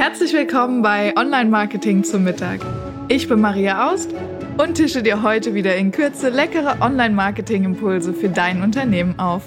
Herzlich 0.00 0.32
willkommen 0.32 0.80
bei 0.80 1.14
Online 1.14 1.50
Marketing 1.50 2.04
zum 2.04 2.24
Mittag. 2.24 2.60
Ich 3.08 3.28
bin 3.28 3.38
Maria 3.38 3.92
Aust 3.92 4.08
und 4.56 4.76
tische 4.76 5.02
dir 5.02 5.22
heute 5.22 5.52
wieder 5.52 5.76
in 5.76 5.92
Kürze 5.92 6.30
leckere 6.30 6.80
Online 6.80 7.14
Marketing 7.14 7.64
Impulse 7.64 8.14
für 8.14 8.30
dein 8.30 8.62
Unternehmen 8.62 9.18
auf. 9.18 9.42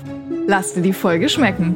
Lass 0.45 0.75
dir 0.75 0.83
die 0.83 0.93
Folge 0.93 1.27
schmecken. 1.27 1.75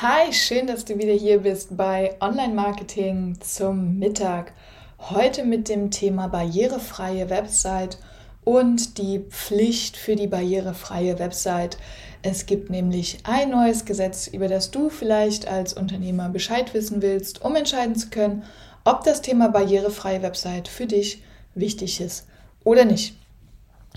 Hi, 0.00 0.32
schön, 0.32 0.66
dass 0.66 0.84
du 0.84 0.98
wieder 0.98 1.12
hier 1.12 1.38
bist 1.38 1.76
bei 1.76 2.16
Online 2.18 2.52
Marketing 2.52 3.36
zum 3.38 4.00
Mittag. 4.00 4.52
Heute 4.98 5.44
mit 5.44 5.68
dem 5.68 5.92
Thema 5.92 6.26
barrierefreie 6.26 7.30
Website 7.30 7.98
und 8.44 8.98
die 8.98 9.20
Pflicht 9.20 9.96
für 9.96 10.16
die 10.16 10.26
barrierefreie 10.26 11.18
Website. 11.18 11.78
Es 12.22 12.46
gibt 12.46 12.70
nämlich 12.70 13.18
ein 13.24 13.50
neues 13.50 13.84
Gesetz, 13.84 14.26
über 14.26 14.48
das 14.48 14.70
du 14.70 14.90
vielleicht 14.90 15.48
als 15.48 15.74
Unternehmer 15.74 16.28
Bescheid 16.28 16.74
wissen 16.74 17.02
willst, 17.02 17.44
um 17.44 17.56
entscheiden 17.56 17.96
zu 17.96 18.10
können, 18.10 18.44
ob 18.84 19.04
das 19.04 19.22
Thema 19.22 19.48
barrierefreie 19.48 20.22
Website 20.22 20.68
für 20.68 20.86
dich 20.86 21.22
wichtig 21.54 22.00
ist 22.00 22.26
oder 22.64 22.84
nicht. 22.84 23.16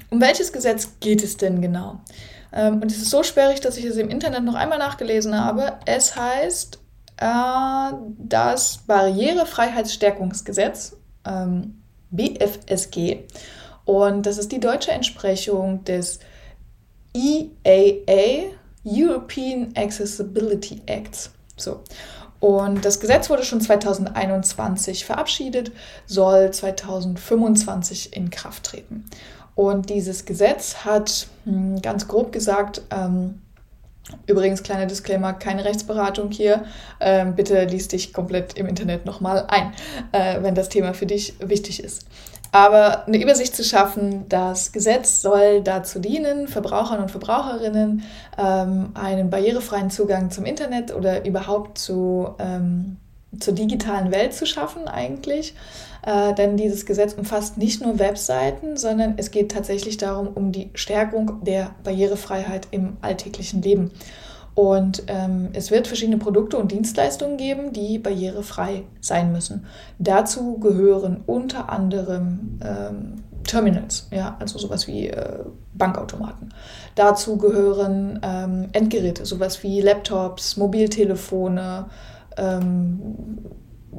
Um 0.10 0.20
welches 0.22 0.52
Gesetz 0.52 1.00
geht 1.00 1.24
es 1.24 1.38
denn 1.38 1.62
genau? 1.62 2.02
Ähm, 2.52 2.82
und 2.82 2.92
es 2.92 2.98
ist 2.98 3.10
so 3.10 3.24
sperrig, 3.24 3.62
dass 3.62 3.78
ich 3.78 3.86
es 3.86 3.96
im 3.98 4.10
Internet 4.10 4.44
noch 4.44 4.56
einmal 4.56 4.78
nachgelesen 4.78 5.40
habe. 5.40 5.80
Es 5.86 6.16
heißt 6.16 6.80
äh, 7.18 7.92
das 8.18 8.80
Barrierefreiheitsstärkungsgesetz, 8.86 10.98
ähm, 11.26 11.82
BFSG. 12.12 13.24
Und 13.86 14.26
das 14.26 14.38
ist 14.38 14.52
die 14.52 14.60
deutsche 14.60 14.92
Entsprechung 14.92 15.84
des 15.84 16.20
EAA, 17.14 18.52
European 18.84 19.72
Accessibility 19.76 20.82
Acts. 20.86 21.32
So. 21.56 21.82
Und 22.40 22.84
das 22.86 23.00
Gesetz 23.00 23.30
wurde 23.30 23.44
schon 23.44 23.62
2021 23.62 25.06
verabschiedet, 25.06 25.72
soll 26.06 26.52
2025 26.52 28.16
in 28.16 28.30
Kraft 28.30 28.64
treten. 28.64 29.06
Und 29.56 29.90
dieses 29.90 30.26
Gesetz 30.26 30.86
hat 30.86 31.28
hm, 31.46 31.82
ganz 31.82 32.08
grob 32.08 32.32
gesagt, 32.34 32.82
ähm, 32.92 33.42
übrigens 34.28 34.64
kleiner 34.64 34.86
Disclaimer, 34.86 35.34
keine 35.34 35.64
Rechtsberatung 35.64 36.30
hier, 36.30 36.66
ähm, 37.00 37.36
bitte 37.36 37.64
liest 37.64 37.94
dich 37.94 38.14
komplett 38.14 38.54
im 38.58 38.68
Internet 38.68 39.06
nochmal 39.06 39.46
ein, 39.48 39.74
äh, 40.12 40.44
wenn 40.44 40.56
das 40.56 40.70
Thema 40.70 40.94
für 40.94 41.06
dich 41.06 41.36
wichtig 41.40 41.82
ist. 41.82 42.06
Aber 42.56 43.06
eine 43.06 43.22
Übersicht 43.22 43.54
zu 43.54 43.66
schaffen, 43.66 44.30
das 44.30 44.72
Gesetz 44.72 45.22
soll 45.22 45.62
dazu 45.62 46.00
dienen, 46.00 46.48
Verbrauchern 46.48 47.02
und 47.02 47.12
Verbraucherinnen 47.12 48.04
ähm, 48.38 48.92
einen 48.94 49.30
barrierefreien 49.30 49.90
Zugang 49.90 50.32
zum 50.32 50.46
Internet 50.46 50.96
oder 50.96 51.26
überhaupt 51.26 51.78
zu, 51.78 52.34
ähm, 52.40 52.96
zur 53.38 53.56
digitalen 53.56 54.10
Welt 54.14 54.34
zu 54.34 54.46
schaffen 54.46 54.88
eigentlich. 54.88 55.54
Äh, 56.06 56.34
denn 56.36 56.56
dieses 56.56 56.86
Gesetz 56.86 57.12
umfasst 57.16 57.58
nicht 57.58 57.82
nur 57.82 58.00
Webseiten, 58.00 58.78
sondern 58.78 59.16
es 59.18 59.32
geht 59.32 59.52
tatsächlich 59.52 59.98
darum, 59.98 60.30
um 60.34 60.54
die 60.54 60.70
Stärkung 60.76 61.44
der 61.44 61.72
Barrierefreiheit 61.84 62.70
im 62.72 62.96
alltäglichen 63.02 63.64
Leben. 63.64 63.92
Und 64.56 65.04
ähm, 65.08 65.50
es 65.52 65.70
wird 65.70 65.88
verschiedene 65.88 66.18
Produkte 66.18 66.58
und 66.58 66.72
Dienstleistungen 66.72 67.36
geben, 67.36 67.74
die 67.74 68.00
barrierefrei 68.00 68.84
sein 69.02 69.34
müssen. 69.34 69.66
Dazu 70.00 70.58
gehören 70.60 71.24
unter 71.26 71.70
anderem 71.70 72.60
ähm, 72.64 73.24
Terminals, 73.44 74.08
ja, 74.12 74.38
also 74.40 74.58
sowas 74.58 74.88
wie 74.88 75.10
äh, 75.10 75.40
Bankautomaten. 75.74 76.54
Dazu 76.96 77.38
gehören 77.38 78.20
ähm, 78.24 78.70
Endgeräte, 78.72 79.26
sowas 79.26 79.62
wie 79.62 79.82
Laptops, 79.82 80.56
Mobiltelefone, 80.56 81.86
ähm, 82.38 83.16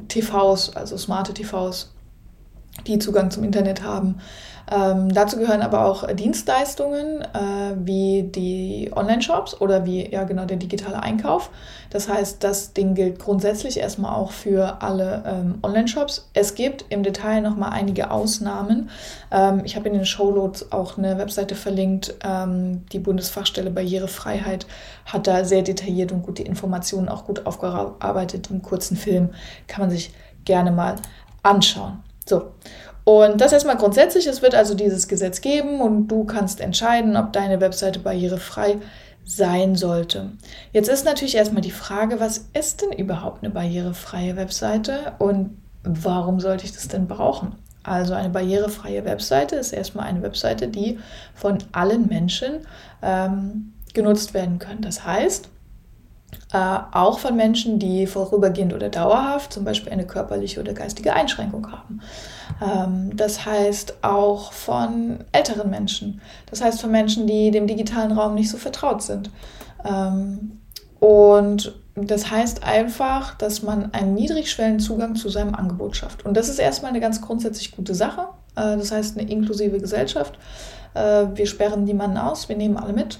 TVs, 0.07 0.75
also 0.75 0.97
smarte 0.97 1.33
TVs, 1.33 1.93
die 2.87 2.99
Zugang 2.99 3.31
zum 3.31 3.43
Internet 3.43 3.83
haben. 3.83 4.15
Ähm, 4.69 5.13
dazu 5.13 5.37
gehören 5.37 5.61
aber 5.61 5.85
auch 5.85 6.05
Dienstleistungen 6.13 7.21
äh, 7.21 7.75
wie 7.77 8.23
die 8.23 8.91
Online-Shops 8.93 9.61
oder 9.61 9.85
wie 9.85 10.11
ja 10.11 10.25
genau 10.25 10.45
der 10.45 10.57
digitale 10.57 11.01
Einkauf. 11.01 11.49
Das 11.89 12.09
heißt, 12.09 12.43
das 12.43 12.73
Ding 12.73 12.93
gilt 12.93 13.19
grundsätzlich 13.19 13.79
erstmal 13.79 14.13
auch 14.13 14.31
für 14.31 14.81
alle 14.81 15.23
ähm, 15.25 15.59
Online-Shops. 15.63 16.29
Es 16.33 16.55
gibt 16.55 16.85
im 16.89 17.03
Detail 17.03 17.41
nochmal 17.41 17.71
einige 17.71 18.11
Ausnahmen. 18.11 18.89
Ähm, 19.31 19.61
ich 19.63 19.77
habe 19.77 19.87
in 19.87 19.93
den 19.93 20.05
Showloads 20.05 20.71
auch 20.73 20.97
eine 20.97 21.17
Webseite 21.17 21.55
verlinkt. 21.55 22.15
Ähm, 22.25 22.85
die 22.91 22.99
Bundesfachstelle 22.99 23.71
Barrierefreiheit 23.71 24.67
hat 25.05 25.27
da 25.27 25.45
sehr 25.45 25.61
detailliert 25.61 26.11
und 26.11 26.23
gut 26.23 26.39
die 26.39 26.43
Informationen 26.43 27.07
auch 27.07 27.25
gut 27.25 27.45
aufgearbeitet 27.45 28.49
im 28.51 28.61
kurzen 28.61 28.97
Film. 28.97 29.29
Kann 29.67 29.83
man 29.83 29.91
sich 29.91 30.13
gerne 30.43 30.71
mal 30.71 30.95
anschauen. 31.41 32.03
So. 32.27 32.51
Und 33.07 33.39
das 33.39 33.53
erstmal 33.53 33.77
grundsätzlich, 33.77 34.27
es 34.27 34.41
wird 34.41 34.53
also 34.53 34.73
dieses 34.73 35.07
Gesetz 35.07 35.39
geben 35.39 35.79
und 35.79 36.09
du 36.09 36.25
kannst 36.25 36.59
entscheiden, 36.59 37.15
ob 37.15 37.31
deine 37.31 37.61
Webseite 37.61 37.99
barrierefrei 37.99 38.79
sein 39.23 39.75
sollte. 39.75 40.33
Jetzt 40.73 40.89
ist 40.89 41.05
natürlich 41.05 41.35
erstmal 41.35 41.61
die 41.61 41.71
Frage, 41.71 42.19
was 42.19 42.49
ist 42.51 42.81
denn 42.81 42.91
überhaupt 42.91 43.45
eine 43.45 43.53
barrierefreie 43.53 44.35
Webseite 44.35 45.13
und 45.19 45.57
warum 45.83 46.41
sollte 46.41 46.65
ich 46.65 46.73
das 46.73 46.89
denn 46.89 47.07
brauchen? 47.07 47.55
Also 47.81 48.13
eine 48.13 48.27
barrierefreie 48.27 49.05
Webseite 49.05 49.55
ist 49.55 49.71
erstmal 49.71 50.05
eine 50.05 50.21
Webseite, 50.21 50.67
die 50.67 50.99
von 51.33 51.59
allen 51.71 52.09
Menschen 52.09 52.67
ähm, 53.01 53.71
genutzt 53.93 54.33
werden 54.33 54.59
können. 54.59 54.81
Das 54.81 55.05
heißt, 55.05 55.47
äh, 56.53 56.77
auch 56.91 57.19
von 57.19 57.35
Menschen, 57.35 57.79
die 57.79 58.07
vorübergehend 58.07 58.73
oder 58.73 58.89
dauerhaft 58.89 59.53
zum 59.53 59.63
Beispiel 59.65 59.91
eine 59.91 60.07
körperliche 60.07 60.59
oder 60.59 60.73
geistige 60.73 61.13
Einschränkung 61.13 61.71
haben. 61.71 62.01
Ähm, 62.61 63.15
das 63.15 63.45
heißt 63.45 64.03
auch 64.03 64.53
von 64.53 65.19
älteren 65.31 65.69
Menschen. 65.69 66.21
Das 66.49 66.61
heißt 66.61 66.81
von 66.81 66.91
Menschen, 66.91 67.27
die 67.27 67.51
dem 67.51 67.67
digitalen 67.67 68.11
Raum 68.11 68.35
nicht 68.35 68.49
so 68.49 68.57
vertraut 68.57 69.01
sind. 69.01 69.29
Ähm, 69.85 70.59
und 70.99 71.75
das 71.95 72.29
heißt 72.29 72.63
einfach, 72.63 73.35
dass 73.35 73.63
man 73.63 73.93
einen 73.93 74.13
niedrigschwellen 74.13 74.79
Zugang 74.79 75.15
zu 75.15 75.29
seinem 75.29 75.55
Angebot 75.55 75.95
schafft. 75.95 76.25
Und 76.25 76.37
das 76.37 76.47
ist 76.47 76.59
erstmal 76.59 76.89
eine 76.89 76.99
ganz 76.99 77.21
grundsätzlich 77.21 77.75
gute 77.75 77.95
Sache. 77.95 78.27
Äh, 78.55 78.77
das 78.77 78.91
heißt 78.91 79.17
eine 79.17 79.29
inklusive 79.29 79.79
Gesellschaft. 79.79 80.37
Äh, 80.93 81.27
wir 81.33 81.47
sperren 81.47 81.83
niemanden 81.83 82.17
aus, 82.17 82.49
wir 82.49 82.55
nehmen 82.55 82.77
alle 82.77 82.93
mit. 82.93 83.19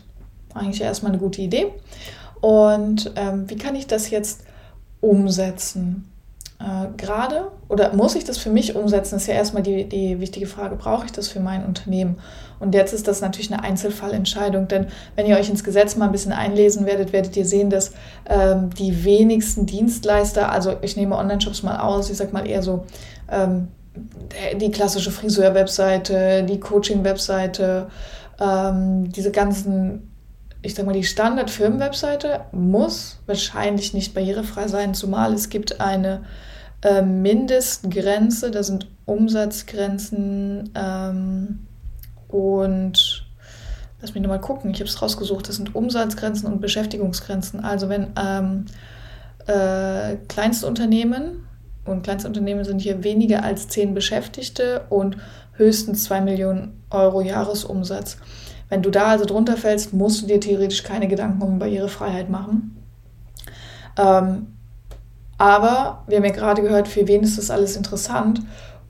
Eigentlich 0.53 0.81
erstmal 0.81 1.11
eine 1.11 1.19
gute 1.19 1.41
Idee. 1.41 1.73
Und 2.41 3.11
ähm, 3.15 3.49
wie 3.49 3.57
kann 3.57 3.75
ich 3.75 3.87
das 3.87 4.09
jetzt 4.09 4.43
umsetzen? 5.01 6.11
Äh, 6.59 6.87
Gerade 6.97 7.51
oder 7.69 7.93
muss 7.93 8.15
ich 8.15 8.23
das 8.23 8.37
für 8.37 8.49
mich 8.49 8.75
umsetzen, 8.75 9.15
ist 9.15 9.27
ja 9.27 9.33
erstmal 9.35 9.63
die, 9.63 9.87
die 9.87 10.19
wichtige 10.19 10.47
Frage, 10.47 10.75
brauche 10.75 11.05
ich 11.05 11.11
das 11.11 11.27
für 11.27 11.39
mein 11.39 11.65
Unternehmen? 11.65 12.17
Und 12.59 12.73
jetzt 12.73 12.93
ist 12.93 13.07
das 13.07 13.21
natürlich 13.21 13.53
eine 13.53 13.63
Einzelfallentscheidung, 13.63 14.67
denn 14.67 14.87
wenn 15.15 15.27
ihr 15.27 15.37
euch 15.37 15.49
ins 15.49 15.63
Gesetz 15.63 15.95
mal 15.95 16.05
ein 16.05 16.11
bisschen 16.11 16.33
einlesen 16.33 16.85
werdet, 16.87 17.13
werdet 17.13 17.37
ihr 17.37 17.45
sehen, 17.45 17.69
dass 17.69 17.91
ähm, 18.27 18.71
die 18.71 19.03
wenigsten 19.03 19.65
Dienstleister, 19.67 20.51
also 20.51 20.75
ich 20.81 20.97
nehme 20.97 21.15
Online-Shops 21.15 21.61
mal 21.61 21.79
aus, 21.79 22.09
ich 22.09 22.17
sag 22.17 22.33
mal 22.33 22.47
eher 22.47 22.63
so 22.63 22.85
ähm, 23.31 23.67
die 24.59 24.71
klassische 24.71 25.11
Friseur-Webseite, 25.11 26.43
die 26.43 26.59
Coaching-Webseite, 26.59 27.87
ähm, 28.39 29.11
diese 29.11 29.31
ganzen 29.31 30.06
ich 30.62 30.75
sag 30.75 30.85
mal, 30.85 30.94
die 30.94 31.03
Standard-Firmen-Webseite 31.03 32.41
muss 32.51 33.19
wahrscheinlich 33.25 33.94
nicht 33.94 34.13
barrierefrei 34.13 34.68
sein, 34.68 34.94
zumal 34.94 35.34
es 35.34 35.50
gibt 35.50 35.79
eine 35.79 36.23
äh, 36.81 37.01
Mindestgrenze, 37.01 38.51
da 38.51 38.63
sind 38.63 38.88
Umsatzgrenzen 39.06 40.72
ähm, 40.75 41.67
und 42.28 43.25
lass 44.01 44.13
mich 44.13 44.22
nochmal 44.22 44.41
gucken, 44.41 44.72
ich 44.72 44.79
habe 44.79 44.90
es 44.90 45.01
rausgesucht, 45.01 45.47
das 45.47 45.56
sind 45.56 45.75
Umsatzgrenzen 45.75 46.51
und 46.51 46.62
Beschäftigungsgrenzen. 46.62 47.63
Also 47.63 47.90
wenn 47.90 48.07
ähm, 48.20 48.66
äh, 49.47 50.17
Kleinstunternehmen 50.28 51.47
und 51.85 52.03
Kleinstunternehmen 52.03 52.66
sind 52.66 52.79
hier 52.79 53.03
weniger 53.03 53.43
als 53.43 53.67
zehn 53.70 53.93
Beschäftigte 53.93 54.85
und 54.90 55.17
höchstens 55.53 56.03
zwei 56.03 56.22
Millionen 56.22 56.84
Euro 56.90 57.22
Jahresumsatz. 57.22 58.17
Wenn 58.69 58.81
du 58.81 58.90
da 58.90 59.08
also 59.08 59.25
drunter 59.25 59.58
fällst, 59.58 59.93
musst 59.93 60.22
du 60.22 60.28
dir 60.28 60.40
theoretisch 60.40 60.84
keine 60.84 61.08
Gedanken 61.08 61.41
um 61.41 61.59
Barrierefreiheit 61.59 62.29
machen. 62.29 62.84
Ähm, 63.97 64.47
aber 65.37 66.03
wir 66.08 66.17
haben 66.17 66.25
ja 66.25 66.31
gerade 66.31 66.61
gehört, 66.61 66.87
für 66.87 67.08
wen 67.08 67.23
ist 67.23 67.37
das 67.37 67.52
alles 67.52 67.75
interessant 67.75 68.41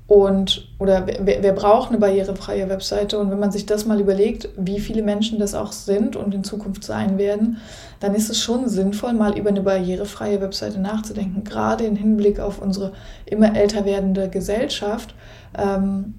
und 0.07 0.69
oder 0.79 1.05
wer, 1.05 1.43
wer, 1.43 1.51
braucht 1.51 1.89
eine 1.89 1.97
barrierefreie 1.97 2.69
Webseite? 2.69 3.19
Und 3.19 3.29
wenn 3.29 3.39
man 3.39 3.51
sich 3.51 3.65
das 3.65 3.85
mal 3.85 3.99
überlegt, 3.99 4.47
wie 4.55 4.79
viele 4.79 5.03
Menschen 5.03 5.37
das 5.37 5.53
auch 5.53 5.73
sind 5.73 6.15
und 6.15 6.33
in 6.33 6.45
Zukunft 6.45 6.85
sein 6.85 7.17
werden, 7.17 7.57
dann 7.99 8.15
ist 8.15 8.29
es 8.29 8.39
schon 8.39 8.69
sinnvoll, 8.69 9.11
mal 9.11 9.37
über 9.37 9.49
eine 9.49 9.61
barrierefreie 9.61 10.39
Webseite 10.39 10.79
nachzudenken, 10.79 11.43
gerade 11.43 11.83
im 11.83 11.97
Hinblick 11.97 12.39
auf 12.39 12.61
unsere 12.61 12.93
immer 13.25 13.53
älter 13.53 13.83
werdende 13.83 14.29
Gesellschaft. 14.29 15.13
Ähm, 15.57 16.13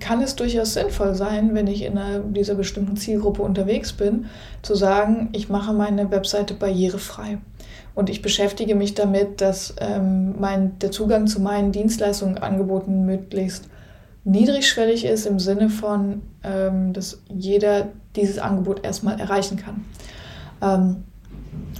kann 0.00 0.22
es 0.22 0.36
durchaus 0.36 0.74
sinnvoll 0.74 1.14
sein, 1.14 1.54
wenn 1.54 1.66
ich 1.66 1.82
in 1.82 1.98
dieser 2.32 2.54
bestimmten 2.54 2.96
Zielgruppe 2.96 3.42
unterwegs 3.42 3.92
bin, 3.92 4.26
zu 4.62 4.74
sagen, 4.74 5.30
ich 5.32 5.48
mache 5.48 5.72
meine 5.72 6.10
Webseite 6.10 6.54
barrierefrei. 6.54 7.38
Und 7.94 8.08
ich 8.08 8.22
beschäftige 8.22 8.74
mich 8.74 8.94
damit, 8.94 9.40
dass 9.40 9.74
ähm, 9.80 10.40
mein, 10.40 10.78
der 10.78 10.90
Zugang 10.90 11.26
zu 11.26 11.40
meinen 11.40 11.72
Dienstleistungen, 11.72 12.38
Angeboten 12.38 13.04
möglichst 13.04 13.68
niedrigschwellig 14.24 15.04
ist, 15.04 15.26
im 15.26 15.38
Sinne 15.38 15.68
von, 15.68 16.22
ähm, 16.42 16.92
dass 16.92 17.20
jeder 17.28 17.88
dieses 18.16 18.38
Angebot 18.38 18.84
erstmal 18.84 19.20
erreichen 19.20 19.56
kann. 19.56 19.84
Ähm, 20.62 21.04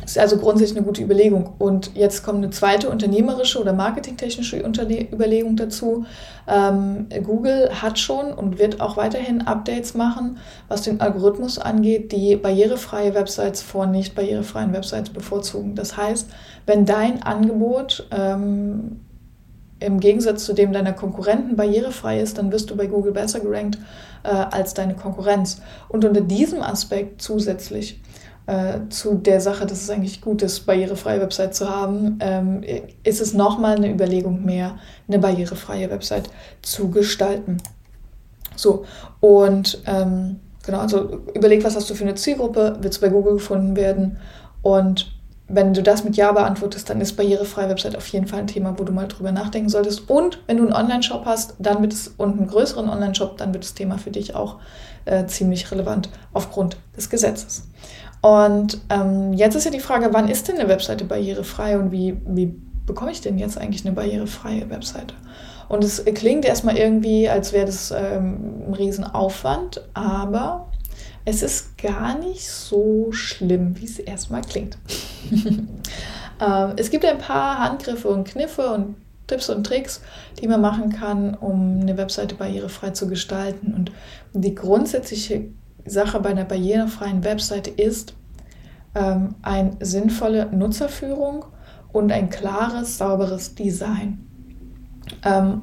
ist 0.04 0.18
also 0.18 0.36
grundsätzlich 0.38 0.76
eine 0.76 0.86
gute 0.86 1.02
Überlegung. 1.02 1.54
Und 1.58 1.94
jetzt 1.94 2.22
kommt 2.24 2.38
eine 2.38 2.50
zweite 2.50 2.90
unternehmerische 2.90 3.60
oder 3.60 3.72
marketingtechnische 3.72 4.58
Überlegung 4.58 5.56
dazu. 5.56 6.04
Ähm, 6.48 7.06
Google 7.22 7.70
hat 7.80 7.98
schon 7.98 8.32
und 8.32 8.58
wird 8.58 8.80
auch 8.80 8.96
weiterhin 8.96 9.42
Updates 9.42 9.94
machen, 9.94 10.38
was 10.68 10.82
den 10.82 11.00
Algorithmus 11.00 11.58
angeht, 11.58 12.12
die 12.12 12.36
barrierefreie 12.36 13.14
Websites 13.14 13.62
vor 13.62 13.86
nicht 13.86 14.14
barrierefreien 14.14 14.72
Websites 14.72 15.10
bevorzugen. 15.10 15.74
Das 15.74 15.96
heißt, 15.96 16.28
wenn 16.66 16.84
dein 16.84 17.22
Angebot 17.22 18.08
ähm, 18.10 19.00
im 19.78 20.00
Gegensatz 20.00 20.44
zu 20.44 20.52
dem 20.52 20.72
deiner 20.72 20.92
Konkurrenten 20.92 21.56
barrierefrei 21.56 22.20
ist, 22.20 22.38
dann 22.38 22.52
wirst 22.52 22.70
du 22.70 22.76
bei 22.76 22.86
Google 22.86 23.12
besser 23.12 23.40
gerankt 23.40 23.78
äh, 24.22 24.28
als 24.28 24.74
deine 24.74 24.94
Konkurrenz. 24.94 25.60
Und 25.88 26.04
unter 26.04 26.20
diesem 26.20 26.62
Aspekt 26.62 27.22
zusätzlich 27.22 28.00
äh, 28.46 28.80
zu 28.88 29.14
der 29.14 29.40
Sache, 29.40 29.66
dass 29.66 29.82
es 29.82 29.90
eigentlich 29.90 30.20
gut 30.20 30.42
ist, 30.42 30.60
barrierefreie 30.60 31.20
Website 31.20 31.54
zu 31.54 31.68
haben, 31.68 32.18
ähm, 32.20 32.62
ist 33.04 33.20
es 33.20 33.34
nochmal 33.34 33.76
eine 33.76 33.90
Überlegung 33.90 34.44
mehr, 34.44 34.78
eine 35.08 35.18
barrierefreie 35.18 35.90
Website 35.90 36.28
zu 36.62 36.90
gestalten. 36.90 37.58
So, 38.56 38.84
und 39.20 39.82
ähm, 39.86 40.40
genau, 40.64 40.78
also 40.78 41.20
überleg, 41.34 41.64
was 41.64 41.76
hast 41.76 41.88
du 41.88 41.94
für 41.94 42.04
eine 42.04 42.14
Zielgruppe, 42.14 42.78
wird 42.80 42.92
es 42.92 43.00
bei 43.00 43.08
Google 43.08 43.34
gefunden 43.34 43.76
werden 43.76 44.18
und 44.62 45.12
wenn 45.48 45.74
du 45.74 45.82
das 45.82 46.02
mit 46.02 46.16
Ja 46.16 46.32
beantwortest, 46.32 46.88
dann 46.88 47.00
ist 47.02 47.14
barrierefreie 47.16 47.68
Website 47.68 47.94
auf 47.94 48.06
jeden 48.08 48.26
Fall 48.26 48.40
ein 48.40 48.46
Thema, 48.46 48.78
wo 48.78 48.84
du 48.84 48.92
mal 48.92 49.06
drüber 49.06 49.32
nachdenken 49.32 49.68
solltest. 49.68 50.08
Und 50.08 50.38
wenn 50.46 50.56
du 50.56 50.62
einen 50.62 50.72
Online-Shop 50.72 51.26
hast, 51.26 51.56
dann 51.58 51.82
wird 51.82 51.92
es 51.92 52.08
und 52.16 52.38
einen 52.38 52.46
größeren 52.46 52.88
Online-Shop, 52.88 53.36
dann 53.36 53.52
wird 53.52 53.64
das 53.64 53.74
Thema 53.74 53.98
für 53.98 54.10
dich 54.10 54.34
auch 54.34 54.60
äh, 55.04 55.26
ziemlich 55.26 55.70
relevant 55.70 56.08
aufgrund 56.32 56.78
des 56.96 57.10
Gesetzes. 57.10 57.64
Und 58.22 58.78
ähm, 58.88 59.32
jetzt 59.32 59.56
ist 59.56 59.64
ja 59.64 59.70
die 59.70 59.80
Frage, 59.80 60.10
wann 60.12 60.28
ist 60.28 60.48
denn 60.48 60.56
eine 60.56 60.68
Webseite 60.68 61.04
barrierefrei 61.04 61.76
und 61.76 61.90
wie, 61.90 62.16
wie 62.24 62.54
bekomme 62.86 63.10
ich 63.10 63.20
denn 63.20 63.36
jetzt 63.36 63.58
eigentlich 63.58 63.84
eine 63.84 63.94
barrierefreie 63.94 64.70
Webseite? 64.70 65.14
Und 65.68 65.82
es 65.82 66.04
klingt 66.04 66.44
erstmal 66.44 66.76
irgendwie, 66.76 67.28
als 67.28 67.52
wäre 67.52 67.66
das 67.66 67.90
ähm, 67.90 68.62
ein 68.68 68.74
Riesenaufwand, 68.74 69.82
aber 69.94 70.68
es 71.24 71.42
ist 71.42 71.78
gar 71.78 72.16
nicht 72.18 72.48
so 72.48 73.10
schlimm, 73.10 73.80
wie 73.80 73.86
es 73.86 73.98
erstmal 73.98 74.42
klingt. 74.42 74.78
ähm, 75.32 76.72
es 76.76 76.90
gibt 76.90 77.04
ein 77.04 77.18
paar 77.18 77.58
Handgriffe 77.58 78.08
und 78.08 78.24
Kniffe 78.24 78.70
und 78.72 78.96
Tipps 79.26 79.48
und 79.48 79.64
Tricks, 79.64 80.00
die 80.40 80.46
man 80.46 80.60
machen 80.60 80.92
kann, 80.92 81.34
um 81.34 81.80
eine 81.80 81.96
Webseite 81.96 82.34
barrierefrei 82.34 82.90
zu 82.90 83.08
gestalten. 83.08 83.72
Und 83.74 83.92
die 84.32 84.54
grundsätzliche 84.54 85.46
Sache 85.84 86.20
bei 86.20 86.30
einer 86.30 86.44
barrierefreien 86.44 87.24
Webseite 87.24 87.70
ist 87.70 88.14
ähm, 88.94 89.34
eine 89.42 89.76
sinnvolle 89.80 90.46
Nutzerführung 90.46 91.44
und 91.92 92.12
ein 92.12 92.30
klares, 92.30 92.98
sauberes 92.98 93.54
Design. 93.54 94.26
Ähm, 95.24 95.62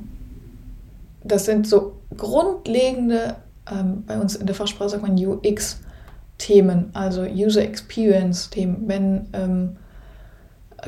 das 1.24 1.45
sind 1.45 1.68
so 1.68 2.00
grundlegende, 2.16 3.36
ähm, 3.71 4.04
bei 4.06 4.19
uns 4.19 4.36
in 4.36 4.45
der 4.45 4.56
Fachsprache 4.56 4.89
sagt 4.89 5.04
man 5.04 5.18
UX-Themen, 5.18 6.89
also 6.94 7.21
User 7.24 7.62
Experience-Themen. 7.62 8.88
Wenn 8.88 9.27
ähm, 9.33 9.77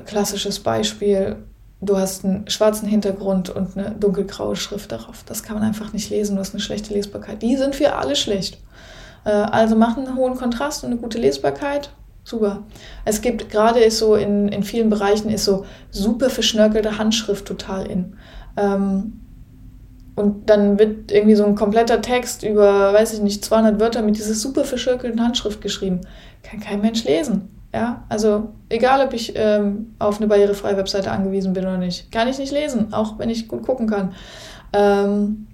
klassisches 0.06 0.60
Beispiel, 0.60 1.38
du 1.82 1.98
hast 1.98 2.24
einen 2.24 2.50
schwarzen 2.50 2.88
Hintergrund 2.88 3.50
und 3.50 3.78
eine 3.78 3.92
dunkelgraue 3.92 4.56
Schrift 4.56 4.92
darauf. 4.92 5.24
Das 5.26 5.44
kann 5.44 5.58
man 5.58 5.68
einfach 5.68 5.94
nicht 5.94 6.10
lesen, 6.10 6.36
du 6.36 6.42
hast 6.42 6.54
eine 6.54 6.62
schlechte 6.62 6.94
Lesbarkeit. 6.94 7.42
Die 7.42 7.58
sind 7.58 7.76
für 7.76 7.94
alle 7.96 8.16
schlecht. 8.16 8.60
Äh, 9.26 9.30
also 9.30 9.76
machen 9.76 10.08
einen 10.08 10.16
hohen 10.16 10.36
Kontrast 10.36 10.84
und 10.84 10.92
eine 10.92 11.00
gute 11.00 11.18
Lesbarkeit. 11.18 11.92
Super. 12.24 12.64
Es 13.04 13.22
gibt 13.22 13.50
gerade 13.50 13.90
so 13.90 14.16
in, 14.16 14.48
in 14.50 14.64
vielen 14.64 14.90
Bereichen 14.90 15.30
ist 15.30 15.46
so 15.46 15.66
super 15.90 16.30
verschnörkelte 16.30 16.98
Handschrift 16.98 17.46
total 17.46 17.88
in. 17.88 18.18
Ähm, 18.58 19.22
und 20.16 20.50
dann 20.50 20.78
wird 20.78 21.12
irgendwie 21.12 21.36
so 21.36 21.46
ein 21.46 21.56
kompletter 21.56 22.02
Text 22.02 22.44
über, 22.44 22.94
weiß 22.94 23.14
ich 23.14 23.22
nicht, 23.22 23.44
200 23.44 23.80
Wörter 23.80 24.02
mit 24.02 24.18
dieser 24.18 24.34
super 24.34 24.66
verschnörkelten 24.66 25.24
Handschrift 25.24 25.62
geschrieben. 25.62 26.02
Kann 26.44 26.60
kein 26.60 26.82
Mensch 26.82 27.04
lesen. 27.06 27.50
Ja, 27.74 28.04
also 28.10 28.50
egal, 28.68 29.06
ob 29.06 29.14
ich 29.14 29.34
ähm, 29.36 29.96
auf 29.98 30.18
eine 30.18 30.28
barrierefreie 30.28 30.76
Webseite 30.76 31.10
angewiesen 31.10 31.54
bin 31.54 31.64
oder 31.64 31.78
nicht, 31.78 32.12
kann 32.12 32.28
ich 32.28 32.38
nicht 32.38 32.52
lesen, 32.52 32.94
auch 32.94 33.18
wenn 33.18 33.30
ich 33.30 33.48
gut 33.48 33.66
gucken 33.66 33.88
kann. 33.88 34.14
Ähm, 34.74 35.48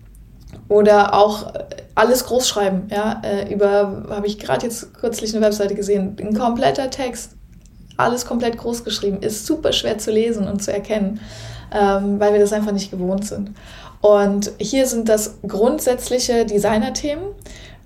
oder 0.70 1.14
auch 1.14 1.54
äh, 1.56 1.66
alles 1.96 2.26
groß 2.26 2.48
schreiben. 2.48 2.88
Ja, 2.92 3.22
äh, 3.24 3.52
über 3.54 4.06
habe 4.10 4.28
ich 4.28 4.40
gerade 4.40 4.66
jetzt 4.66 4.94
kürzlich 4.94 5.36
eine 5.36 5.46
Webseite 5.46 5.76
gesehen, 5.76 6.16
ein 6.20 6.38
kompletter 6.38 6.90
Text, 6.90 7.32
alles 7.98 8.26
komplett 8.26 8.58
groß 8.58 8.84
geschrieben, 8.84 9.22
ist 9.22 9.46
super 9.46 9.74
schwer 9.74 9.98
zu 9.98 10.12
lesen 10.12 10.48
und 10.48 10.64
zu 10.64 10.72
erkennen, 10.72 11.20
ähm, 11.72 12.20
weil 12.20 12.34
wir 12.34 12.40
das 12.40 12.54
einfach 12.54 12.72
nicht 12.72 12.92
gewohnt 12.92 13.26
sind. 13.26 13.52
Und 14.02 14.52
hier 14.60 14.86
sind 14.86 15.10
das 15.10 15.40
grundsätzliche 15.48 16.46
Designer-Themen. 16.46 17.24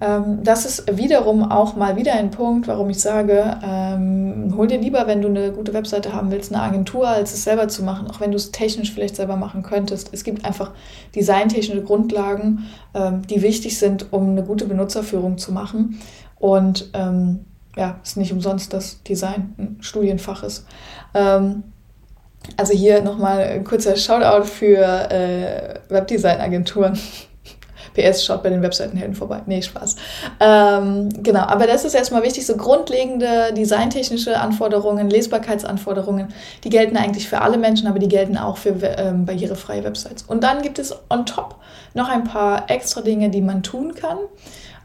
Ähm, 0.01 0.44
das 0.44 0.66
ist 0.66 0.98
wiederum 0.98 1.44
auch 1.44 1.75
mal 1.75 1.95
wieder 1.95 2.13
ein 2.13 2.31
Punkt, 2.31 2.68
warum 2.68 2.89
ich 2.89 3.00
sage, 3.00 3.57
ähm, 3.63 4.54
hol 4.57 4.68
dir 4.68 4.80
lieber, 4.80 5.06
wenn 5.06 5.22
du 5.22 5.28
eine 5.28 5.51
gute 5.51 5.74
Webseite 5.74 6.13
haben 6.13 6.31
willst, 6.31 6.51
eine 6.51 6.63
Agentur, 6.63 7.07
als 7.07 7.33
es 7.33 7.44
selber 7.44 7.68
zu 7.68 7.83
machen, 7.83 8.10
auch 8.10 8.19
wenn 8.19 8.31
du 8.31 8.38
es 8.38 8.51
technisch 8.51 8.92
vielleicht 8.92 9.16
selber 9.16 9.36
machen 9.36 9.62
könntest. 9.62 10.10
Es 10.12 10.24
gibt 10.24 10.44
einfach 10.44 10.72
designtechnische 11.16 11.84
Grundlagen, 11.84 12.66
ähm, 12.95 13.22
die 13.27 13.44
wichtig 13.44 13.77
sind, 13.77 14.12
um 14.12 14.31
eine 14.31 14.44
gute 14.44 14.66
Benutzerführung 14.66 15.38
zu 15.38 15.51
machen. 15.51 16.01
Und 16.39 16.89
ähm, 16.94 17.45
ja, 17.77 18.00
ist 18.04 18.18
nicht 18.18 18.34
umsonst, 18.34 18.74
dass 18.74 19.04
Design 19.04 19.54
ein 19.57 19.77
Studienfach 19.81 20.44
ist. 20.44 20.66
Ähm, 21.13 21.63
also 22.57 22.74
hier 22.74 23.01
nochmal 23.01 23.39
ein 23.44 23.63
kurzer 23.63 23.95
Shoutout 23.95 24.45
für 24.45 25.12
äh, 25.12 25.80
Webdesign-Agenturen. 25.89 26.98
PS 27.94 28.24
schaut 28.24 28.44
bei 28.44 28.50
den 28.50 28.62
Webseitenhelden 28.62 29.15
vorbei. 29.15 29.42
Nee, 29.45 29.62
Spaß. 29.62 29.95
Ähm, 30.39 31.09
genau, 31.21 31.42
aber 31.42 31.68
das 31.68 31.83
ist 31.83 31.94
erstmal 31.94 32.24
wichtig, 32.24 32.45
so 32.45 32.56
grundlegende 32.56 33.53
designtechnische 33.53 34.39
Anforderungen, 34.39 35.09
Lesbarkeitsanforderungen, 35.09 36.30
die 36.63 36.70
gelten 36.70 36.96
eigentlich 36.98 37.27
für 37.27 37.41
alle 37.41 37.58
Menschen, 37.58 37.88
aber 37.88 38.00
die 38.00 38.08
gelten 38.08 38.38
auch 38.38 38.58
für 38.58 38.75
ähm, 38.81 39.25
barrierefreie 39.25 39.84
Websites. 39.84 40.24
Und 40.24 40.43
dann 40.43 40.62
gibt 40.62 40.79
es 40.79 40.96
on 41.10 41.25
top 41.25 41.55
noch 41.93 42.10
ein 42.10 42.24
paar 42.24 42.70
extra 42.70 43.01
Dinge, 43.01 43.29
die 43.29 43.41
man 43.41 43.63
tun 43.63 43.93
kann. 43.93 44.17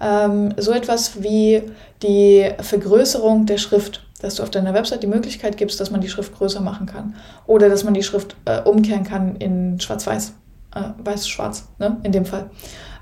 Ähm, 0.00 0.54
so 0.56 0.72
etwas 0.72 1.22
wie 1.22 1.62
die 2.02 2.50
Vergrößerung 2.60 3.46
der 3.46 3.58
Schrift 3.58 4.05
dass 4.20 4.36
du 4.36 4.42
auf 4.42 4.50
deiner 4.50 4.74
Website 4.74 5.02
die 5.02 5.08
Möglichkeit 5.08 5.56
gibst, 5.56 5.80
dass 5.80 5.90
man 5.90 6.00
die 6.00 6.08
Schrift 6.08 6.34
größer 6.34 6.60
machen 6.60 6.86
kann 6.86 7.14
oder 7.46 7.68
dass 7.68 7.84
man 7.84 7.94
die 7.94 8.02
Schrift 8.02 8.36
äh, 8.44 8.60
umkehren 8.62 9.04
kann 9.04 9.36
in 9.36 9.78
schwarz-weiß, 9.80 10.32
äh, 10.74 10.80
weiß-schwarz, 11.04 11.68
ne, 11.78 11.98
in 12.02 12.12
dem 12.12 12.24
Fall. 12.24 12.50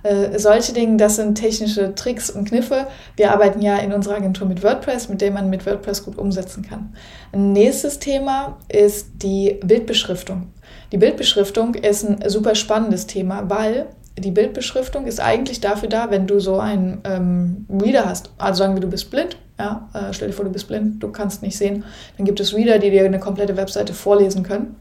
Äh, 0.04 0.38
solche 0.38 0.75
Dinge, 0.75 0.99
das 0.99 1.16
sind 1.16 1.37
technische 1.37 1.94
Tricks 1.94 2.28
und 2.28 2.47
Kniffe. 2.47 2.87
Wir 3.16 3.33
arbeiten 3.33 3.62
ja 3.62 3.78
in 3.78 3.92
unserer 3.92 4.16
Agentur 4.16 4.47
mit 4.47 4.62
WordPress, 4.62 5.09
mit 5.09 5.23
dem 5.23 5.33
man 5.33 5.49
mit 5.49 5.64
WordPress 5.64 6.04
gut 6.04 6.18
umsetzen 6.18 6.62
kann. 6.62 6.94
Nächstes 7.33 8.00
Thema 8.00 8.59
ist 8.68 9.23
die 9.23 9.59
Bildbeschriftung. 9.64 10.52
Die 10.92 10.99
Bildbeschriftung 10.99 11.75
ist 11.75 12.04
ein 12.04 12.28
super 12.28 12.54
spannendes 12.54 13.06
Thema, 13.06 13.49
weil 13.49 13.87
die 14.18 14.30
Bildbeschriftung 14.30 15.06
ist 15.06 15.21
eigentlich 15.21 15.61
dafür 15.61 15.88
da, 15.88 16.11
wenn 16.11 16.26
du 16.26 16.38
so 16.38 16.59
einen 16.59 17.00
ähm, 17.04 17.66
Reader 17.83 18.04
hast. 18.04 18.30
Also 18.37 18.59
sagen 18.59 18.75
wir, 18.75 18.80
du 18.80 18.88
bist 18.88 19.11
blind. 19.11 19.38
Ja, 19.58 19.88
äh, 19.94 20.12
stell 20.12 20.28
dir 20.28 20.34
vor, 20.34 20.44
du 20.44 20.50
bist 20.50 20.66
blind, 20.68 21.02
du 21.02 21.08
kannst 21.08 21.42
nicht 21.42 21.56
sehen. 21.56 21.84
Dann 22.16 22.26
gibt 22.26 22.40
es 22.40 22.54
Reader, 22.54 22.78
die 22.78 22.90
dir 22.90 23.04
eine 23.04 23.20
komplette 23.20 23.56
Webseite 23.56 23.94
vorlesen 23.94 24.42
können. 24.42 24.76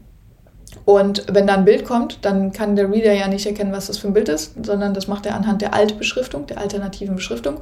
Und 0.84 1.24
wenn 1.32 1.46
da 1.46 1.54
ein 1.54 1.64
Bild 1.64 1.84
kommt, 1.84 2.18
dann 2.24 2.52
kann 2.52 2.76
der 2.76 2.90
Reader 2.90 3.12
ja 3.12 3.28
nicht 3.28 3.46
erkennen, 3.46 3.72
was 3.72 3.86
das 3.86 3.98
für 3.98 4.08
ein 4.08 4.14
Bild 4.14 4.28
ist, 4.28 4.54
sondern 4.64 4.92
das 4.92 5.06
macht 5.06 5.24
er 5.26 5.36
anhand 5.36 5.62
der 5.62 5.74
Altbeschriftung, 5.74 6.46
der 6.46 6.58
alternativen 6.58 7.14
Beschriftung. 7.14 7.60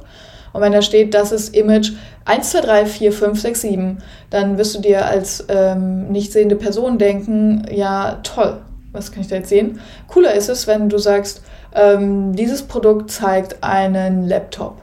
Und 0.51 0.61
wenn 0.61 0.71
da 0.71 0.81
steht, 0.81 1.13
das 1.13 1.31
ist 1.31 1.55
Image 1.55 1.93
1, 2.25 2.51
2, 2.51 2.61
3, 2.61 2.85
4, 2.85 3.13
5, 3.13 3.41
6, 3.41 3.61
7, 3.61 3.97
dann 4.29 4.57
wirst 4.57 4.75
du 4.75 4.79
dir 4.81 5.05
als 5.05 5.45
ähm, 5.49 6.11
nicht 6.11 6.31
sehende 6.31 6.55
Person 6.55 6.97
denken, 6.97 7.65
ja 7.71 8.19
toll, 8.23 8.61
was 8.91 9.11
kann 9.11 9.21
ich 9.21 9.27
da 9.27 9.35
jetzt 9.35 9.49
sehen? 9.49 9.79
Cooler 10.07 10.33
ist 10.33 10.49
es, 10.49 10.67
wenn 10.67 10.89
du 10.89 10.97
sagst, 10.97 11.43
ähm, 11.73 12.35
dieses 12.35 12.63
Produkt 12.63 13.09
zeigt 13.09 13.63
einen 13.63 14.27
Laptop 14.27 14.81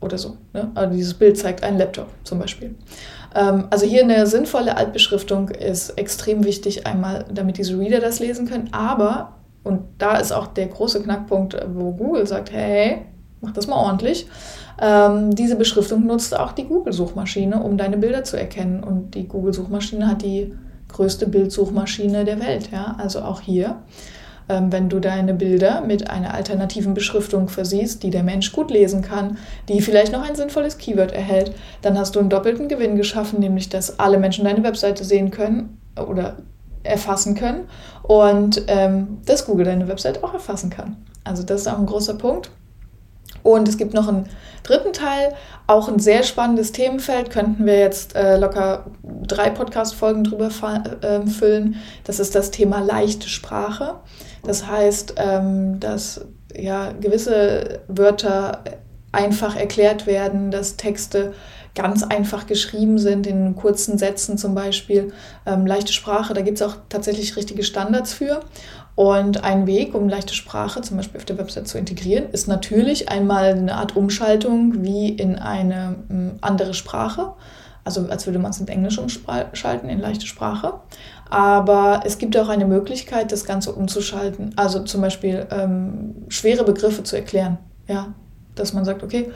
oder 0.00 0.18
so. 0.18 0.36
Ne? 0.52 0.70
Also 0.74 0.94
dieses 0.94 1.14
Bild 1.14 1.38
zeigt 1.38 1.62
einen 1.62 1.78
Laptop 1.78 2.08
zum 2.24 2.38
Beispiel. 2.38 2.74
Ähm, 3.34 3.66
also 3.70 3.86
hier 3.86 4.02
eine 4.02 4.26
sinnvolle 4.26 4.76
Altbeschriftung 4.76 5.48
ist 5.48 5.90
extrem 5.90 6.44
wichtig, 6.44 6.86
einmal 6.86 7.24
damit 7.32 7.58
diese 7.58 7.78
Reader 7.78 8.00
das 8.00 8.20
lesen 8.20 8.48
können, 8.48 8.68
aber 8.72 9.34
und 9.64 9.82
da 9.98 10.16
ist 10.16 10.32
auch 10.32 10.48
der 10.48 10.66
große 10.66 11.02
Knackpunkt, 11.02 11.56
wo 11.74 11.92
Google 11.92 12.26
sagt, 12.26 12.52
hey, 12.52 13.02
mach 13.40 13.52
das 13.52 13.66
mal 13.66 13.76
ordentlich. 13.76 14.26
Ähm, 14.80 15.34
diese 15.34 15.56
Beschriftung 15.56 16.06
nutzt 16.06 16.36
auch 16.36 16.52
die 16.52 16.64
Google-Suchmaschine, 16.64 17.62
um 17.62 17.76
deine 17.76 17.96
Bilder 17.96 18.24
zu 18.24 18.36
erkennen. 18.36 18.82
Und 18.82 19.14
die 19.14 19.28
Google-Suchmaschine 19.28 20.08
hat 20.08 20.22
die 20.22 20.54
größte 20.88 21.28
Bildsuchmaschine 21.28 22.24
der 22.24 22.40
Welt. 22.40 22.70
Ja? 22.72 22.96
Also 22.98 23.20
auch 23.20 23.40
hier, 23.40 23.76
wenn 24.70 24.88
du 24.88 25.00
deine 25.00 25.34
Bilder 25.34 25.80
mit 25.80 26.10
einer 26.10 26.34
alternativen 26.34 26.94
Beschriftung 26.94 27.48
versiehst, 27.48 28.02
die 28.02 28.10
der 28.10 28.22
Mensch 28.22 28.52
gut 28.52 28.70
lesen 28.70 29.02
kann, 29.02 29.38
die 29.68 29.80
vielleicht 29.80 30.12
noch 30.12 30.28
ein 30.28 30.34
sinnvolles 30.34 30.78
Keyword 30.78 31.12
erhält, 31.12 31.54
dann 31.80 31.98
hast 31.98 32.14
du 32.14 32.20
einen 32.20 32.28
doppelten 32.28 32.68
Gewinn 32.68 32.96
geschaffen, 32.96 33.40
nämlich 33.40 33.68
dass 33.68 33.98
alle 33.98 34.18
Menschen 34.18 34.44
deine 34.44 34.64
Webseite 34.64 35.04
sehen 35.04 35.30
können 35.30 35.78
oder 35.96 36.36
erfassen 36.82 37.34
können 37.34 37.68
und 38.02 38.62
ähm, 38.66 39.18
dass 39.24 39.46
Google 39.46 39.64
deine 39.64 39.88
Website 39.88 40.22
auch 40.24 40.34
erfassen 40.34 40.70
kann. 40.70 40.96
Also 41.24 41.42
das 41.42 41.62
ist 41.62 41.66
auch 41.68 41.78
ein 41.78 41.86
großer 41.86 42.14
Punkt. 42.14 42.50
Und 43.42 43.68
es 43.68 43.76
gibt 43.76 43.94
noch 43.94 44.08
einen 44.08 44.28
dritten 44.62 44.92
Teil, 44.92 45.34
auch 45.66 45.88
ein 45.88 45.98
sehr 45.98 46.22
spannendes 46.22 46.72
Themenfeld, 46.72 47.30
könnten 47.30 47.66
wir 47.66 47.78
jetzt 47.78 48.14
äh, 48.14 48.36
locker 48.36 48.86
drei 49.02 49.50
Podcast-Folgen 49.50 50.24
drüber 50.24 50.50
äh, 51.02 51.26
füllen. 51.26 51.76
Das 52.04 52.20
ist 52.20 52.34
das 52.34 52.50
Thema 52.50 52.80
leichte 52.80 53.28
Sprache. 53.28 53.96
Das 54.44 54.66
heißt, 54.66 55.14
ähm, 55.16 55.80
dass 55.80 56.24
ja, 56.54 56.92
gewisse 56.92 57.80
Wörter 57.88 58.62
einfach 59.12 59.56
erklärt 59.56 60.06
werden, 60.06 60.50
dass 60.50 60.76
Texte 60.76 61.32
ganz 61.74 62.02
einfach 62.02 62.46
geschrieben 62.46 62.98
sind, 62.98 63.26
in 63.26 63.56
kurzen 63.56 63.96
Sätzen 63.96 64.36
zum 64.36 64.54
Beispiel. 64.54 65.12
Ähm, 65.46 65.66
leichte 65.66 65.92
Sprache, 65.92 66.34
da 66.34 66.42
gibt 66.42 66.60
es 66.60 66.66
auch 66.66 66.76
tatsächlich 66.88 67.36
richtige 67.36 67.62
Standards 67.62 68.12
für. 68.12 68.40
Und 68.94 69.42
ein 69.42 69.66
Weg, 69.66 69.94
um 69.94 70.08
leichte 70.08 70.34
Sprache 70.34 70.82
zum 70.82 70.98
Beispiel 70.98 71.18
auf 71.18 71.24
der 71.24 71.38
Website 71.38 71.66
zu 71.66 71.78
integrieren, 71.78 72.30
ist 72.30 72.46
natürlich 72.46 73.08
einmal 73.08 73.52
eine 73.52 73.76
Art 73.76 73.96
Umschaltung 73.96 74.82
wie 74.82 75.08
in 75.08 75.36
eine 75.36 75.96
hm, 76.08 76.32
andere 76.40 76.74
Sprache. 76.74 77.32
Also 77.84 78.06
als 78.08 78.26
würde 78.26 78.38
man 78.38 78.50
es 78.50 78.60
in 78.60 78.68
Englisch 78.68 78.98
umschalten, 78.98 79.88
in 79.88 79.98
leichte 79.98 80.26
Sprache. 80.26 80.74
Aber 81.30 82.02
es 82.04 82.18
gibt 82.18 82.36
auch 82.36 82.48
eine 82.48 82.66
Möglichkeit, 82.66 83.32
das 83.32 83.44
Ganze 83.44 83.72
umzuschalten. 83.72 84.52
Also 84.56 84.80
zum 84.80 85.00
Beispiel 85.00 85.46
ähm, 85.50 86.26
schwere 86.28 86.62
Begriffe 86.62 87.02
zu 87.02 87.16
erklären. 87.16 87.58
Ja, 87.88 88.14
dass 88.54 88.74
man 88.74 88.84
sagt, 88.84 89.02
okay, 89.02 89.30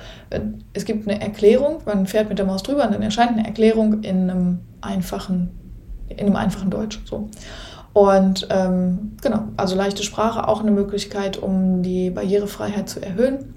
es 0.75 0.85
gibt 0.85 1.09
eine 1.09 1.21
Erklärung, 1.21 1.79
man 1.87 2.07
fährt 2.07 2.29
mit 2.29 2.39
der 2.39 2.47
Maus 2.47 2.63
drüber 2.63 2.85
und 2.85 2.93
dann 2.93 3.03
erscheint 3.03 3.33
eine 3.33 3.47
Erklärung 3.47 4.03
in 4.03 4.31
einem 4.31 4.61
einfachen, 4.83 5.51
in 6.09 6.27
einem 6.27 6.37
einfachen 6.37 6.71
Deutsch. 6.71 7.01
So. 7.07 7.31
Und 7.97 8.49
ähm, 8.51 9.13
genau, 9.23 9.45
also 9.57 9.75
leichte 9.75 10.03
Sprache 10.03 10.49
auch 10.49 10.61
eine 10.61 10.71
Möglichkeit, 10.71 11.39
um 11.39 11.83
die 11.83 12.11
Barrierefreiheit 12.11 12.91
zu 12.91 13.01
erhöhen. 13.01 13.55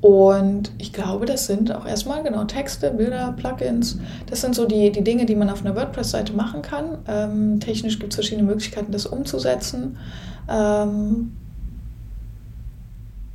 Und 0.00 0.70
ich 0.78 0.92
glaube, 0.92 1.26
das 1.26 1.48
sind 1.48 1.74
auch 1.74 1.86
erstmal 1.86 2.22
genau 2.22 2.44
Texte, 2.44 2.92
Bilder, 2.92 3.34
Plugins. 3.36 3.98
Das 4.26 4.42
sind 4.42 4.54
so 4.54 4.64
die, 4.64 4.92
die 4.92 5.02
Dinge, 5.02 5.26
die 5.26 5.34
man 5.34 5.50
auf 5.50 5.64
einer 5.64 5.74
WordPress-Seite 5.74 6.34
machen 6.34 6.62
kann. 6.62 6.98
Ähm, 7.08 7.58
technisch 7.58 7.98
gibt 7.98 8.12
es 8.12 8.14
verschiedene 8.14 8.46
Möglichkeiten, 8.46 8.92
das 8.92 9.06
umzusetzen. 9.06 9.96
Ähm, 10.48 11.32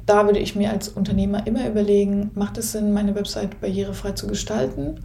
da 0.05 0.25
würde 0.25 0.39
ich 0.39 0.55
mir 0.55 0.69
als 0.69 0.87
Unternehmer 0.87 1.45
immer 1.45 1.67
überlegen, 1.67 2.31
macht 2.33 2.57
es 2.57 2.71
Sinn, 2.71 2.93
meine 2.93 3.13
Website 3.13 3.59
barrierefrei 3.59 4.13
zu 4.13 4.27
gestalten? 4.27 5.01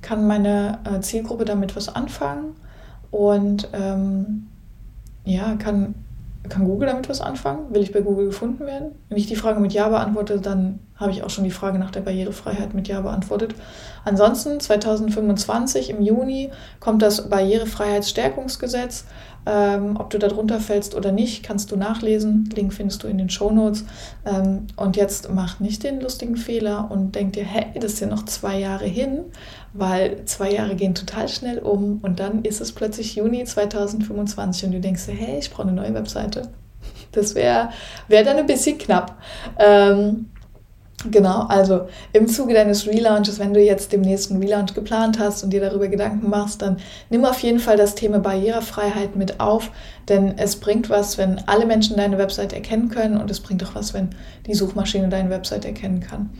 Kann 0.00 0.26
meine 0.26 0.78
äh, 0.84 1.00
Zielgruppe 1.00 1.44
damit 1.44 1.76
was 1.76 1.94
anfangen? 1.94 2.54
Und 3.10 3.68
ähm, 3.72 4.48
ja, 5.24 5.56
kann, 5.56 5.94
kann 6.48 6.64
Google 6.64 6.88
damit 6.88 7.08
was 7.08 7.20
anfangen? 7.20 7.72
Will 7.74 7.82
ich 7.82 7.92
bei 7.92 8.00
Google 8.00 8.26
gefunden 8.26 8.66
werden? 8.66 8.92
Wenn 9.08 9.18
ich 9.18 9.26
die 9.26 9.36
Frage 9.36 9.60
mit 9.60 9.72
Ja 9.72 9.88
beantworte, 9.88 10.40
dann 10.40 10.80
habe 10.98 11.12
ich 11.12 11.22
auch 11.22 11.30
schon 11.30 11.44
die 11.44 11.50
Frage 11.50 11.78
nach 11.78 11.90
der 11.90 12.00
Barrierefreiheit 12.00 12.74
mit 12.74 12.88
Ja 12.88 13.00
beantwortet. 13.00 13.54
Ansonsten 14.04 14.60
2025 14.60 15.90
im 15.90 16.02
Juni 16.02 16.50
kommt 16.80 17.02
das 17.02 17.28
Barrierefreiheitsstärkungsgesetz. 17.28 19.04
Ähm, 19.46 19.96
ob 19.98 20.10
du 20.10 20.18
darunter 20.18 20.60
fällst 20.60 20.94
oder 20.94 21.10
nicht, 21.10 21.42
kannst 21.42 21.70
du 21.70 21.76
nachlesen. 21.76 22.50
Link 22.54 22.74
findest 22.74 23.02
du 23.02 23.06
in 23.06 23.16
den 23.16 23.30
Show 23.30 23.50
Notes. 23.50 23.84
Ähm, 24.26 24.66
und 24.76 24.96
jetzt 24.96 25.30
mach 25.32 25.60
nicht 25.60 25.84
den 25.84 26.00
lustigen 26.00 26.36
Fehler 26.36 26.90
und 26.90 27.14
denk 27.14 27.32
dir, 27.32 27.44
hey, 27.44 27.66
das 27.76 27.94
ist 27.94 28.00
ja 28.00 28.08
noch 28.08 28.24
zwei 28.24 28.58
Jahre 28.58 28.84
hin, 28.84 29.24
weil 29.72 30.24
zwei 30.26 30.50
Jahre 30.50 30.74
gehen 30.74 30.94
total 30.94 31.28
schnell 31.28 31.60
um 31.60 32.00
und 32.02 32.20
dann 32.20 32.42
ist 32.42 32.60
es 32.60 32.72
plötzlich 32.72 33.14
Juni 33.14 33.44
2025 33.44 34.66
und 34.66 34.72
du 34.72 34.80
denkst 34.80 35.06
dir, 35.06 35.14
hey, 35.14 35.38
ich 35.38 35.50
brauche 35.50 35.68
eine 35.68 35.72
neue 35.72 35.94
Webseite. 35.94 36.48
Das 37.12 37.34
wäre 37.34 37.70
wär 38.08 38.24
dann 38.24 38.36
ein 38.36 38.46
bisschen 38.46 38.76
knapp. 38.76 39.16
Ähm, 39.58 40.26
Genau, 41.04 41.42
also 41.42 41.86
im 42.12 42.26
Zuge 42.26 42.54
deines 42.54 42.88
Relaunches, 42.88 43.38
wenn 43.38 43.54
du 43.54 43.62
jetzt 43.62 43.92
dem 43.92 44.00
nächsten 44.00 44.38
Relaunch 44.38 44.74
geplant 44.74 45.20
hast 45.20 45.44
und 45.44 45.50
dir 45.50 45.60
darüber 45.60 45.86
Gedanken 45.86 46.28
machst, 46.28 46.60
dann 46.60 46.78
nimm 47.08 47.24
auf 47.24 47.38
jeden 47.38 47.60
Fall 47.60 47.76
das 47.76 47.94
Thema 47.94 48.18
Barrierefreiheit 48.18 49.14
mit 49.14 49.38
auf, 49.38 49.70
denn 50.08 50.36
es 50.38 50.56
bringt 50.56 50.90
was, 50.90 51.16
wenn 51.16 51.40
alle 51.46 51.66
Menschen 51.66 51.96
deine 51.96 52.18
Website 52.18 52.52
erkennen 52.52 52.88
können 52.88 53.16
und 53.16 53.30
es 53.30 53.38
bringt 53.38 53.64
auch 53.64 53.76
was, 53.76 53.94
wenn 53.94 54.10
die 54.48 54.54
Suchmaschine 54.54 55.08
deine 55.08 55.30
Website 55.30 55.64
erkennen 55.64 56.00
kann. 56.00 56.30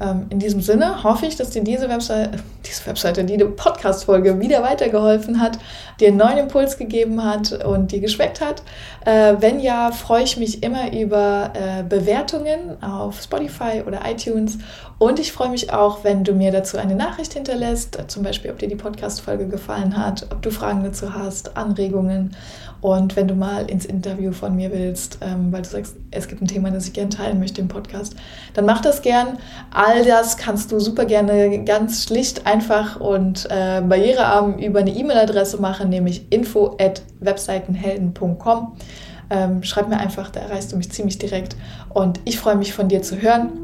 Ähm, 0.00 0.26
in 0.30 0.38
diesem 0.38 0.60
Sinne 0.60 1.04
hoffe 1.04 1.26
ich, 1.26 1.36
dass 1.36 1.50
dir 1.50 1.62
diese 1.62 1.88
Webseite, 1.88 2.38
diese 2.66 2.86
Webseite, 2.86 3.24
die 3.24 3.38
Podcast-Folge 3.38 4.40
wieder 4.40 4.62
weitergeholfen 4.62 5.40
hat, 5.40 5.58
dir 6.00 6.08
einen 6.08 6.16
neuen 6.16 6.38
Impuls 6.38 6.78
gegeben 6.78 7.24
hat 7.24 7.64
und 7.64 7.92
dir 7.92 8.00
geschmeckt 8.00 8.40
hat. 8.40 8.62
Äh, 9.04 9.36
wenn 9.40 9.60
ja, 9.60 9.92
freue 9.92 10.24
ich 10.24 10.36
mich 10.36 10.62
immer 10.62 10.92
über 10.92 11.52
äh, 11.54 11.82
Bewertungen 11.82 12.82
auf 12.82 13.22
Spotify 13.22 13.82
oder 13.86 14.00
iTunes 14.08 14.58
und 14.98 15.18
ich 15.18 15.32
freue 15.32 15.50
mich 15.50 15.72
auch, 15.72 16.04
wenn 16.04 16.24
du 16.24 16.32
mir 16.32 16.52
dazu 16.52 16.78
eine 16.78 16.94
Nachricht 16.94 17.34
hinterlässt, 17.34 17.98
zum 18.08 18.22
Beispiel, 18.22 18.50
ob 18.50 18.58
dir 18.58 18.68
die 18.68 18.76
Podcast-Folge 18.76 19.48
gefallen 19.48 19.96
hat, 19.96 20.26
ob 20.30 20.42
du 20.42 20.50
Fragen 20.50 20.84
dazu 20.84 21.14
hast, 21.14 21.56
Anregungen 21.56 22.36
und 22.84 23.16
wenn 23.16 23.26
du 23.26 23.34
mal 23.34 23.70
ins 23.70 23.86
Interview 23.86 24.32
von 24.32 24.54
mir 24.54 24.70
willst, 24.70 25.16
ähm, 25.22 25.50
weil 25.50 25.62
du 25.62 25.68
sagst, 25.70 25.96
es 26.10 26.28
gibt 26.28 26.42
ein 26.42 26.46
Thema, 26.46 26.70
das 26.70 26.86
ich 26.86 26.92
gerne 26.92 27.08
teilen 27.08 27.38
möchte 27.38 27.62
im 27.62 27.68
Podcast, 27.68 28.14
dann 28.52 28.66
mach 28.66 28.82
das 28.82 29.00
gern. 29.00 29.38
All 29.72 30.04
das 30.04 30.36
kannst 30.36 30.70
du 30.70 30.78
super 30.78 31.06
gerne 31.06 31.64
ganz 31.64 32.04
schlicht, 32.04 32.46
einfach 32.46 33.00
und 33.00 33.46
äh, 33.46 33.80
barrierearm 33.80 34.58
über 34.58 34.80
eine 34.80 34.90
E-Mail-Adresse 34.90 35.62
machen, 35.62 35.88
nämlich 35.88 36.26
info 36.30 36.76
at 36.78 37.00
webseitenhelden.com. 37.20 38.76
Ähm, 39.30 39.62
schreib 39.62 39.88
mir 39.88 39.96
einfach, 39.96 40.30
da 40.30 40.40
erreichst 40.40 40.70
du 40.72 40.76
mich 40.76 40.92
ziemlich 40.92 41.18
direkt. 41.18 41.56
Und 41.88 42.20
ich 42.26 42.38
freue 42.38 42.56
mich 42.56 42.74
von 42.74 42.88
dir 42.88 43.00
zu 43.00 43.22
hören. 43.22 43.63